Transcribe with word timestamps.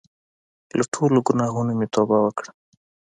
له 0.77 0.83
ټولو 0.93 1.17
ګناهونو 1.27 1.71
مې 1.77 1.87
توبه 1.95 2.17
وکړه. 2.21 2.51